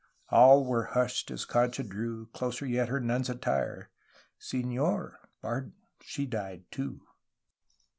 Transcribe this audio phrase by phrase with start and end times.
[0.31, 3.91] All were hushed as Concha drew Closer yet her nun's attire.
[4.39, 7.01] 'Senor, pardon, she died, too!'